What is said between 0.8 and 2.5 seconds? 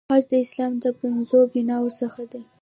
د پنځو بناوو څخه دی.